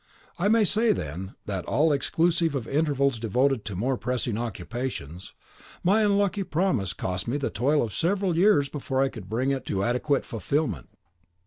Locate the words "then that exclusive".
0.93-2.55